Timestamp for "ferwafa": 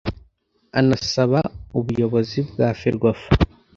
2.79-3.29